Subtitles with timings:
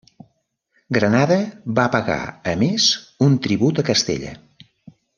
[0.97, 1.37] Granada
[1.81, 2.17] va pagar
[2.53, 2.89] a més
[3.29, 4.37] un tribut a Castella.